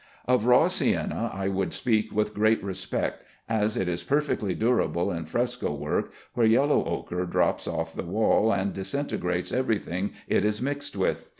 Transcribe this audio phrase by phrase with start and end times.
[0.27, 5.25] Of raw sienna I would speak with great respect, as it is perfectly durable in
[5.27, 10.59] fresco work, where yellow ochre drops off the wall and disintegrates every thing it is
[10.59, 11.29] mixed with.